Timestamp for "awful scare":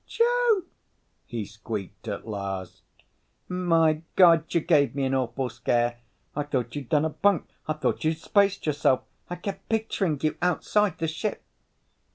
5.13-5.99